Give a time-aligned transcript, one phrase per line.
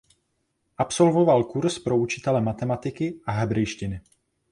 [0.77, 4.01] Absolvoval kurz pro učitele matematiky a hebrejštiny.